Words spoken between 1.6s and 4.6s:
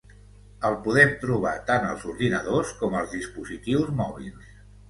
tant als ordinadors com als dispositius mòbils.